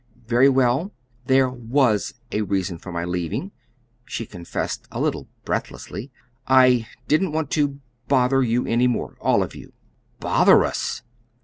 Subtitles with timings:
[0.25, 0.91] "Very well,
[1.27, 3.51] there WAS a reason for my leaving,"
[4.03, 6.11] she confessed a little breathlessly.
[6.47, 9.73] "I didn't want to bother you any more all of you."
[10.19, 11.03] "Bother us!"